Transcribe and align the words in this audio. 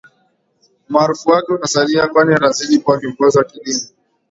umaarufu 0.89 1.29
wake 1.29 1.53
utasalia 1.53 2.07
kwani 2.07 2.33
atazidi 2.33 2.79
kuwa 2.79 2.99
kiongozi 2.99 3.37
wa 3.37 3.43
kidini 3.43 3.65
katika 3.65 3.89
taifa 3.89 3.97
hilo 3.99 4.09